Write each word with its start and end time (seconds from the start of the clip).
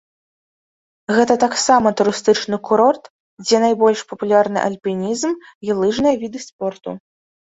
Гэта 1.17 1.33
таксама 1.43 1.89
турыстычны 1.99 2.57
курорт, 2.69 3.03
дзе 3.45 3.57
найбольш 3.65 3.99
папулярны 4.13 4.59
альпінізм 4.69 5.31
і 5.67 5.79
лыжныя 5.83 6.15
віды 6.25 6.39
спорту. 6.47 6.89